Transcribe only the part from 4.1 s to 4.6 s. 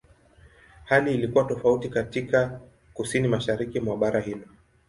hilo.